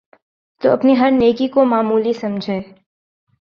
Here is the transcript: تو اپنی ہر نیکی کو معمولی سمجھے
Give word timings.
تو 0.61 0.71
اپنی 0.71 0.97
ہر 0.99 1.11
نیکی 1.11 1.47
کو 1.47 1.65
معمولی 1.65 2.13
سمجھے 2.13 2.59